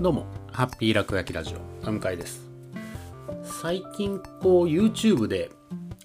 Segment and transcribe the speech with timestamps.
[0.00, 2.48] どうも、ハッピー落書きラジオ、お迎えです。
[3.42, 5.50] 最近、こう、YouTube で、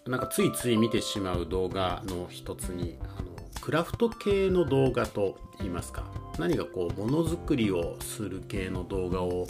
[0.06, 3.30] なんかついつい見てしまう動画の一つに、あの
[3.62, 6.04] クラフト系の動画と言いますか、
[6.38, 9.48] 何かこう、ものづくりをする系の動画を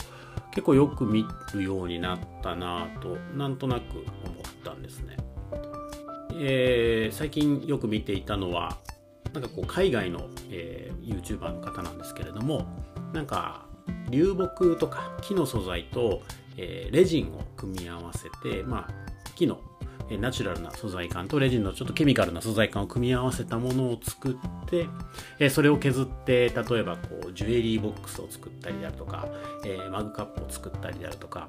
[0.52, 4.06] 結構よく見るようになったなぁと、なんとなく思っ
[4.62, 5.16] たんですね。
[6.38, 8.78] えー、最近よく見ていたのは、
[9.36, 12.64] なんかこう海外の、えー、YouTuber の方なんですけれども
[13.12, 13.65] なんか
[14.10, 16.22] 流木とか木の素材と、
[16.56, 19.60] えー、レジンを組み合わせて、まあ、木の
[20.20, 24.86] ナチュラルな素材感とレジンのちょっとケミカルな素材感を組み合わせたものを作って、
[25.40, 29.28] えそれを削って例えばこうジュエリーボックスを作ったりであるとか、
[29.64, 31.48] えマグカップを作ったりであるとか。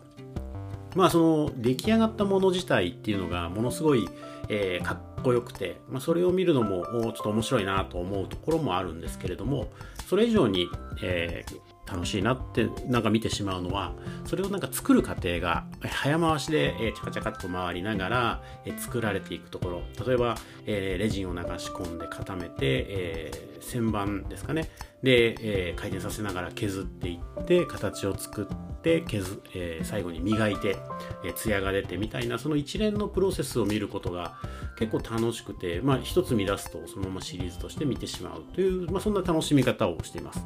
[0.96, 4.10] まあその出来上がったもの自体っていうのがものすごい、
[4.50, 9.68] え、かっこよくて、ま、それを見るのもちょっと面白いなと思うところもあるんですけれども
[10.08, 10.68] それ以上に、
[11.04, 11.46] え、
[11.88, 13.94] 楽しいなってなんか見てしまうのは
[14.26, 24.70] それをなんか作る過程が早回しで、えー、チャカチャカっと回りながら、えー、作られていくところ例えば、えー、レジンを流し込んで固めて、えー、旋盤ですかね
[25.02, 30.78] で、えー、回転させながら削っていって形を作って削、えー、最後に磨いて、
[31.24, 34.36] えー、艶が出てみたいなその一連のプロセスを見ることが
[34.78, 40.46] 結構楽しくて、まあ、一つ見出すとそのままシリーズとして見てしまうという、まあ、そんな楽しみ方をしています。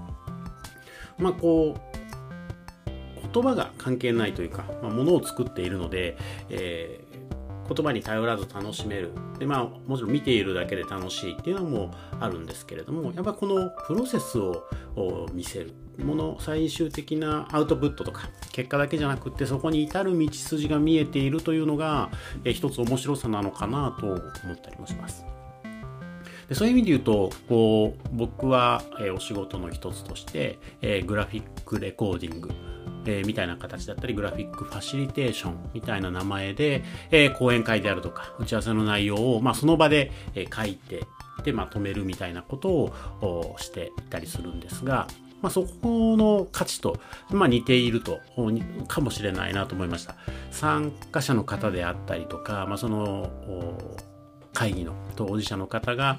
[1.21, 1.91] まあこう
[3.33, 6.17] 言葉が関係ないというか、まあ、ものを作っているので、
[6.49, 14.65] えー、言葉に頼らず楽しめるで、まあ、もちろん見ているだけで楽しいっていうのもあるんですけれどもやっぱこのプロセスを
[15.33, 22.09] 見せるもの最終的なアウトプットとか結果だけじゃなくってそこに至る道筋が見えているというのが、
[22.43, 24.21] えー、一つ面白さなのかなと思っ
[24.61, 25.25] たりもします。
[26.51, 32.49] でそういう意味で言うとこう僕は、え、お仕事の一つとして、え、グラフィックレコーディング
[33.05, 41.05] えー、みたいな形だったり、グラフィックファシリテーションみたいな名前で、えー、講演会であるとか、打ち合わせの内容を、まあ、その場で、えー、書いて、
[41.45, 45.07] で、まとめるみたいなことをしていたりするんですが、
[45.41, 46.99] まあ、そこの価値と、
[47.31, 48.19] まあ、似ていると、
[48.87, 50.15] かもしれないなと思いました。
[50.51, 53.31] 参加者の方であったりとか、まあ、その、
[54.53, 56.17] 会議の当事者の方が、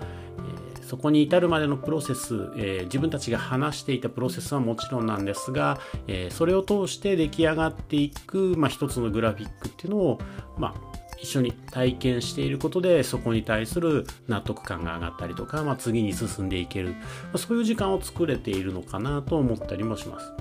[0.77, 10.19] えー、そこに至るまでのプロセス、えー、自分たちが話していたプロセスはもちろんなんですが、え、それを通して出来上がっていく、まあ、一つのグラフィックっていうのを、
[10.59, 16.97] まあ、一緒に体験していることでそこに対する納得感が上がったりとか、まあ、次に進んでいける、ま
[17.35, 20.33] あ、そういう時間を作れているのかなと思ったりもします。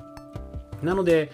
[0.82, 1.30] なので、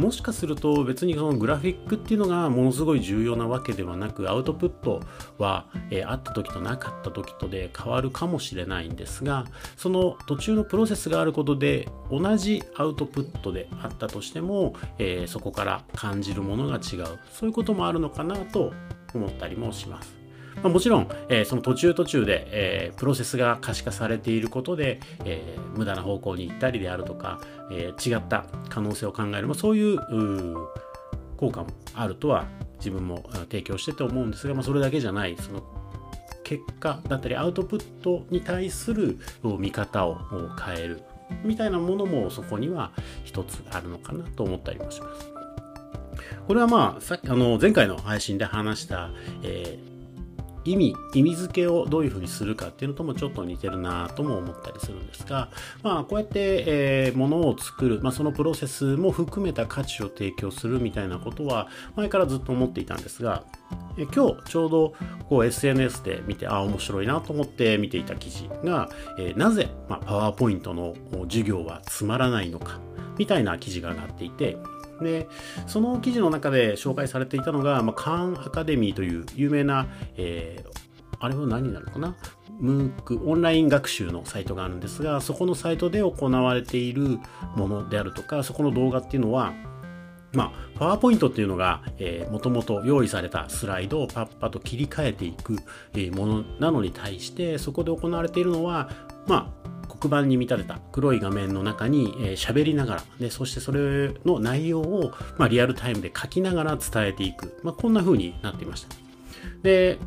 [0.00, 5.02] もしかすると別にそのグラフィックっていうのがものすごい重要なわけではなくアウトプット
[5.36, 9.44] は、えー、あった時となかった時とで変わるかもしれないんですが
[9.76, 18.72] その途中のプロセスがあることで同じアウトプットであったとしても、えー、そこから感じるものが違うそういうこともあるのかなと
[19.14, 20.19] 思ったりもします。
[20.56, 27.40] まあ、もちろん、えー、その途中途中で、えー、プロセスが可視化されていることで、えー、無駄な方向に行ったりであるとか、
[27.72, 29.98] え違った可能性を考える、まあ、そういう
[31.36, 32.46] 効果もあるとは
[32.78, 35.62] 自分も提供してて思うんですが、まあ、それだけじゃないその
[36.42, 39.18] 結果だったりアウトプットに対する
[39.58, 40.18] 見方を
[40.66, 41.02] 変える
[41.44, 45.30] みたいなものもそこには一つあるのかなと思ったりもします。
[46.48, 49.10] これはまあさあの前回の配信で話した、
[49.44, 49.89] えー
[50.64, 55.48] 意味、意味付けをどういうふうにするかっていうのともちょっと似てるなとも思ったりするんですが、
[55.82, 63.44] まあ、こうやって、えー、ものを作る、まあ、そのプロセスも含めた価値を提供するみたいなことは、前からずっと思っていたんですが、
[63.96, 64.94] え今日ちょうど
[65.28, 70.94] こう SNS で見て、ああ、面白いなと思って見ていた記事が、えー、なぜ、ま、パワーポイントの
[71.24, 72.80] 授業はつまらないのか、
[73.18, 74.56] みたいな記事が上がっていて、
[75.00, 75.28] で
[75.66, 82.16] その記事の中で紹介されていたのが、まあ、カーンアカデミーという有名な、えー、あれは何になるのかな？
[82.58, 87.18] ムークオンライン学習のサイトがあるんですがそこのサイトで行われている
[87.56, 89.54] ものであるとかそこの動画っていうのは
[90.32, 95.56] まあ、パワーポイントっていうのが、えー、もともと用意されたスライドをパッパと切り替えていく、
[95.92, 98.90] えー、ものなのに対してそこで行われているのは、
[99.26, 99.59] まあ、
[99.98, 108.96] 黒板に見立てた黒い画面の中に喋、えー、りながらでそしてそれの内容を、まあ、リアルタイムで書きながら伝えていく、まあ、こんな風になっていました。
[109.62, 109.98] で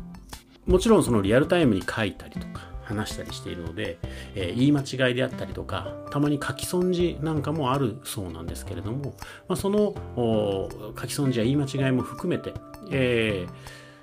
[0.66, 3.98] もちろんそのリアルタイムに書いたりとか話したりしているので、
[4.34, 9.14] えー、言い間違いであったりとかたまに書き損じなんかもあるそうなんですけれども、
[9.48, 12.54] まあ、その書き損じや言い間違いも含めて、
[12.90, 13.46] え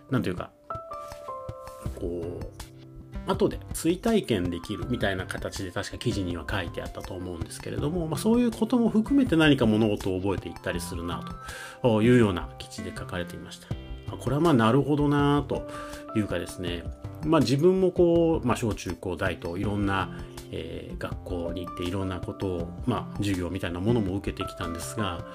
[0.10, 0.52] ー、なんというか
[1.96, 2.71] こう
[3.28, 11.24] 後で追体験できるみたいな形で確か記事には書いてあったと思うんですけれども、まあ、そういうことも含めて何か物事を覚えていったりするな
[11.82, 13.68] というような記事で書かれていました。
[14.18, 15.68] これはまあなるほどなと
[16.16, 16.84] いうかですね、
[17.24, 20.10] まあ、自分もこう、まあ、小中高大といろんな、
[20.52, 25.26] えー、学校に行っていろんなことを、まあ、授業みたいなものも受けてきたんですが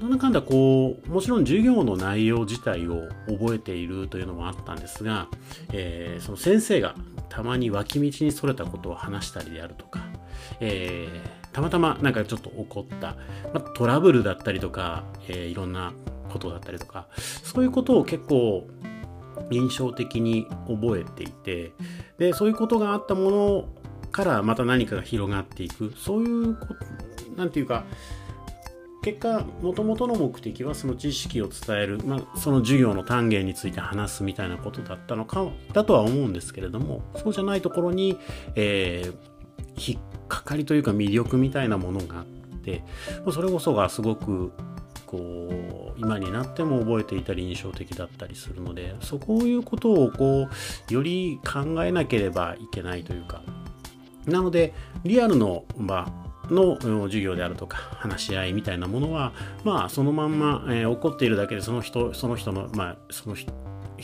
[0.00, 5.28] なんだかんだこうもちろん授業の内容自体を覚えているというのもあったんですが、
[5.72, 6.94] えー、その先生が
[7.28, 10.00] たまに脇道にそれたことを話したりであるとか、
[10.60, 13.16] えー、たまたまなんかちょっと起こった、
[13.52, 15.92] まあ、トラブルだったりとか、え、いろんな
[16.30, 18.66] ことだったりとかそういうことを結構
[19.50, 21.72] 印象的に覚えていて
[22.18, 23.81] でそういうことがあったものを
[24.12, 25.92] からまた何かが広がっていく。
[25.96, 26.56] そういう
[27.36, 27.84] 何て言うか
[29.02, 38.16] 結果もともとの目的はその知識を伝える、まあ、その授業の単元について話すみたいなことだったのかだとは思うんですけれどもそうじゃないところに、
[38.54, 42.24] えー、引っかかりというか魅力みたいなものがあっ
[42.60, 42.84] て
[43.32, 44.52] それこそがすごく
[45.04, 45.48] こ
[45.96, 50.48] う今になっても覚えていたり印象的だったりするのでそういうことをこ
[50.90, 53.42] うより考えなければいけないというか
[54.26, 54.74] なので
[55.04, 56.08] リアルの場
[56.50, 59.32] の授業であるとか話し合いみたいなものは
[59.64, 63.36] まあそのまんま、えー、起こっているだけでその人その人のまあその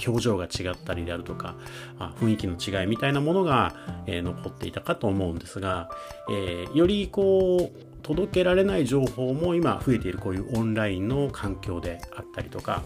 [0.06, 1.56] 表情が違ったりであるとか
[1.98, 3.74] あ雰囲気の違いみたいなものが、
[4.06, 5.90] えー、残っていたかと思うんですが、
[6.30, 12.82] えー、よりこう届けられない情報も今増えているこういうオンラインの環境であったりとか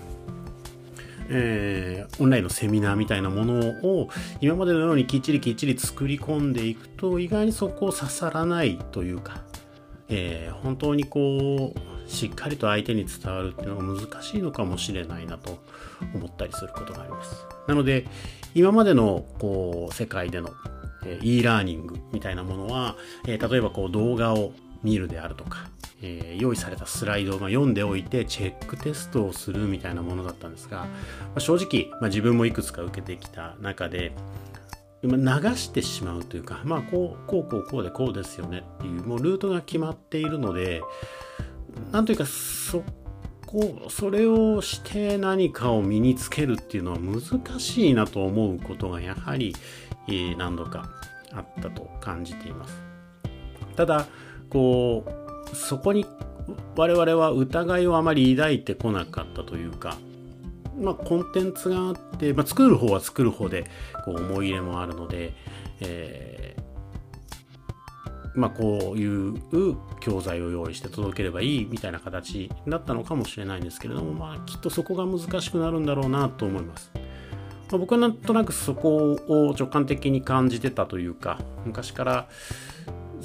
[1.35, 9.43] えー、オンラインのセミナーみたいなものを今までのようにきっちりきっちり作り込んでいくと意外にそこを刺さらないというか、
[10.09, 15.59] えー、本当にこうしっかりと相手に伝わるっていうのが難しいのかもしれないなと
[16.15, 17.47] 思ったりすることがあります。
[17.67, 18.07] なので
[18.55, 20.51] 今までのこう世界での
[21.23, 22.97] e ラーニングみたいなものは、
[23.27, 24.53] えー、例えばこう動画を
[24.83, 25.69] 見るであるとか、
[26.03, 30.89] えー、用意されたスライドを、ま読んでおいてチェックテストをするみたいなものだったんですが、ま
[31.37, 34.13] あ、正直、まあ、自分もいくつか受けてきた中で
[35.03, 35.19] 流
[35.57, 40.81] してしまうというか、まあこう、こうこうこうでこうですよねっていう、もうルートが決まっているので、
[41.91, 42.85] なんというか、そ
[43.47, 49.57] こ、それをして何かを身につけるっていうのは難しいなと思うことがやはり、
[50.09, 50.89] えー、何度か
[51.33, 52.81] あったと感じています。
[53.75, 54.07] ただ、
[54.51, 55.22] こう
[55.53, 56.07] そこに
[56.77, 59.97] 我々は疑いをあまり抱いてこなかったというか、
[60.79, 63.65] まあ、コンテンツがあって、まあ、作る方は作る方で
[64.05, 65.35] こう思い入れもあるので、
[65.81, 69.35] えー、まあ、こういう
[70.01, 76.91] 教材を用意して届ければいいみたいな形だったのかもしれないんですけれども、まあ、きっとそこが難しくなるんだろうなと思います。
[77.71, 82.29] ま、僕はなんとなくそこを直感的に感じてたというか昔から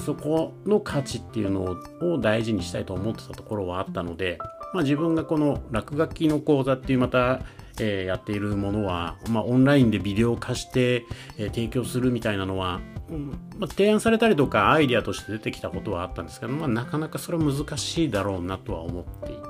[0.08, 4.38] そこの価値っていうのを大事にしたいと思ってたところはあったので、
[4.74, 7.42] まあ、自分がこの落書きの講座っていうまた、
[7.78, 11.04] えー、やっているものは、まあ、オンラインでビデオ化して、
[11.38, 19.42] えー、提供するみたいなのは、うんまあ、提案されたりとかアイデアとして出てきたことはあったんですけど、まあ、なかなかそれは難しいだろうなとは思っていて。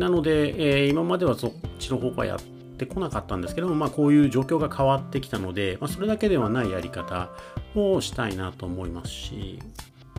[0.00, 7.30] なので、えー、今まではそっちの方向はやってってこなかったんですけども、まあ、こういう状況が変わってきたので、まあ、それだけではないやり方
[7.74, 9.58] をしたいなと思いますし、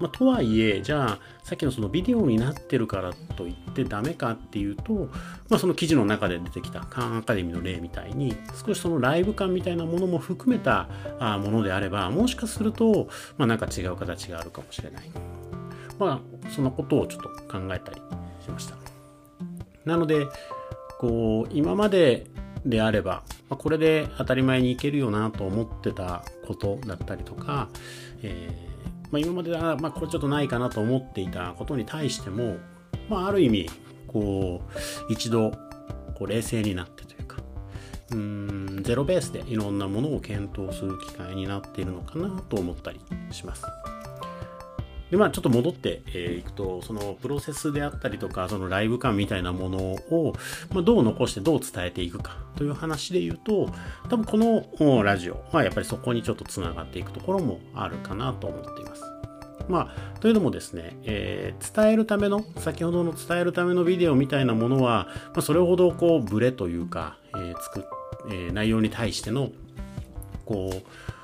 [0.01, 5.09] まあ、とはいえ、じゃあ、さっきのそのビデオになってるからといってダメかっていうと、
[5.49, 8.35] まあ、その記事の中で出てきたカンアカデミーの例みたいに、
[8.65, 10.89] 少しそのライブ感みたいなものも含めた
[11.39, 15.11] ものであれば、もしかすると、まあ、なんか違う形があるかもしれない。
[15.97, 18.01] まあ、そのことをちょっと考えたり
[18.41, 18.75] しました。
[19.85, 20.27] なので、
[20.99, 22.27] こう、今まで
[22.65, 27.69] であれば、まあ、これで当たり前にいけるよなと思ってたことだったりとか、
[28.21, 32.57] えー、まあ、今までは、まあ、これちょっとないかなと思っていたことに対しても、
[33.09, 33.69] まあ、ある意味
[34.07, 34.61] こ
[35.09, 35.51] う一度
[36.15, 37.37] こう冷静になってというか
[38.11, 42.99] うんゼロベースでいろんなものを検討する機会になっているのかなと思ったり
[43.31, 43.63] します。
[45.11, 50.33] で、まあちょっと戻ってい、えー、くと、そのプロセスであったりとか、そのライブ感みたいなものを、
[50.71, 53.69] まあ、どう残してどう伝えていくかという話で言うと、
[54.09, 59.03] 多分このラジオはやっぱりそこにちょっとつながっていくところもあるかなと思っています。
[59.67, 67.83] まあ、というのもですね、えー、伝えるための、先ほどの伝えるためのビデオみたいなものは、まあ、それほどこう、ブレというか、えー、作っ、
[68.31, 69.51] えー、内容に対しての、
[70.45, 71.18] こう、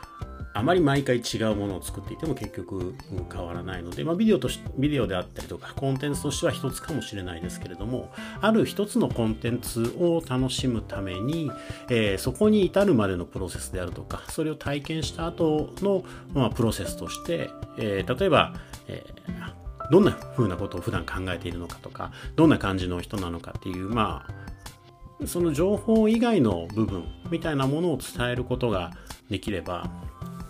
[0.56, 2.96] あまり毎回違うものを作っていても結局
[3.30, 8.10] 変わらないので、まあ、ビデオとしビデオであったりとかコンテンツとしては一つかもしれないですけれども
[8.40, 11.52] ある一つのコンテンツを楽しむために、
[11.90, 18.54] えー、そこに至るまでのプロセスであるとかそれを体験した後の、まあ、プロセスとして、えー、例えば、
[18.88, 28.92] えー、どんな風なことを普段考えているのかとかどんな感じの人なのかっていうまあその情報以外の部分みたいなものを伝えることが
[29.30, 29.90] できれば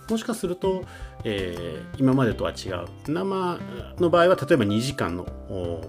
[0.10, 0.86] もしかすると、
[1.24, 2.88] えー、今までとは違う。
[3.08, 3.60] 生
[4.00, 5.26] の場合は例えば2時間の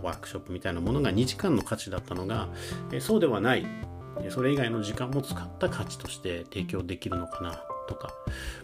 [0.02, 2.48] ワークショップみたいなものが2時間の価値だったのが、
[2.92, 3.66] えー、そうではない。
[4.30, 8.12] それ以外の時間も使った価値として提供できるのかなとか、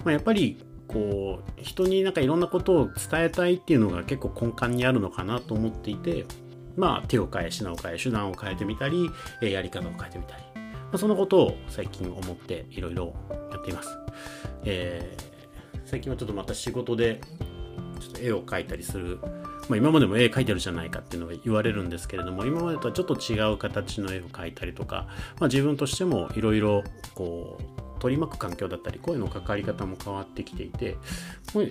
[0.04, 6.26] まあ、やっぱりこう人になんかいろんなことを伝えたいっていうのが結構根幹にあるのかなと思っていて
[6.76, 10.62] まあ手を変え品を変え手段を変えてみたりやり方を変えてみたり、ま
[10.94, 13.14] あ、そのことを最近思っていろいろ
[13.50, 13.98] やっています。
[14.64, 15.31] えー
[15.92, 17.20] 最近はちょっとまた仕事で
[18.00, 19.18] ちょっと絵を描いたりする、
[19.68, 25.06] まあ、今までも絵描いてるじゃないかっていうのが言われるんですけれども今までとはちょっと違う形の絵を描いたりとか、
[25.38, 26.82] まあ、自分としてもいろいろ
[27.14, 30.96] こう取り巻く環境だったり声の関わり方も変わってきていて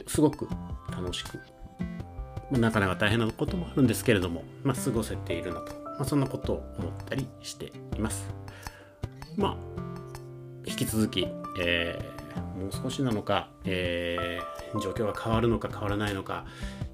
[0.05, 0.47] すごく
[0.91, 1.39] 楽しく、
[2.51, 8.29] まあ、なかなか大変なこともあるんですけれども、まあ、過ごせているなと、まあ、そんなことを思ったりしています。
[9.35, 9.81] まあ
[10.63, 11.27] 引き続き、
[11.59, 16.45] えーもう少しなのか、えー、状況が変わるのか変わらないのか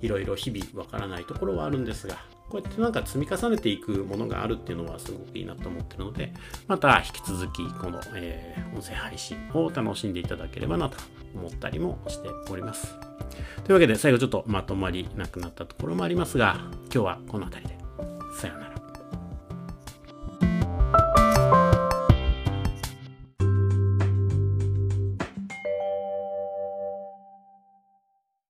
[0.01, 2.15] いろいろ日々わからないところはあるんですが
[2.50, 6.34] こうやってなんか積み重ねていくものがあるっていうのはすごくいいなと思ってるので
[6.67, 10.98] また引き続きこの、えー、音声配信を楽しんでいただければなと
[11.36, 12.96] 思ったりもしております。
[13.65, 17.77] というわけで最後ちょっとまとまりなくなったところもありますが今日はこの辺りで。
[18.39, 18.76] さようなら。